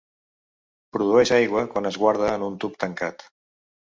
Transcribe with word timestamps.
Produeix 0.95 1.31
aigua 1.35 1.63
quan 1.73 1.87
es 1.89 1.99
guarda 2.05 2.31
en 2.39 2.47
un 2.47 2.57
tub 2.65 2.81
tancat. 2.85 3.27